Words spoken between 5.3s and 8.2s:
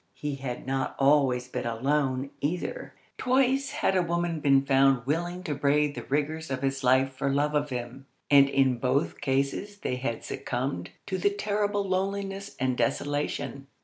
to brave the rigours of his life for love of him,